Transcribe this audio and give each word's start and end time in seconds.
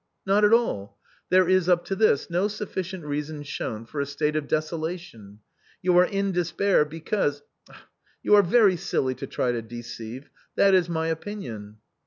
"Not 0.25 0.43
at 0.43 0.51
all. 0.51 0.97
There 1.29 1.47
is 1.47 1.69
up 1.69 1.85
to 1.85 1.95
this 1.95 2.27
no 2.27 2.47
sufficient 2.47 3.05
reason 3.05 3.43
shown 3.43 3.85
for 3.85 4.01
a 4.01 4.05
state 4.07 4.35
of 4.35 4.47
desolation. 4.47 5.41
You 5.83 5.95
are 5.99 6.07
in 6.07 6.31
despair 6.31 6.85
be 6.85 6.99
cause— 7.01 7.43
You 8.23 8.33
are 8.33 8.41
very 8.41 8.77
silly 8.77 9.13
to 9.13 9.27
try 9.27 9.51
to 9.51 9.61
deceive. 9.61 10.31
That 10.55 10.73
is 10.73 10.89
my 10.89 11.05
opinion." 11.05 11.77